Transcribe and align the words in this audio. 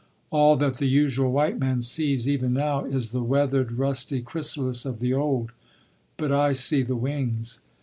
All 0.31 0.55
that 0.55 0.77
the 0.77 0.87
usual 0.87 1.31
white 1.31 1.59
man 1.59 1.83
sees, 1.83 2.27
even 2.27 2.53
now, 2.53 2.85
is 2.85 3.11
the 3.11 3.21
weathered 3.21 3.73
rusty 3.73 4.19
chrysalis 4.23 4.83
of 4.83 4.97
the 4.99 5.13
old, 5.13 5.51
but 6.17 6.31
I 6.31 6.53
see 6.53 6.81
the 6.81 6.95
wings. 6.95 7.59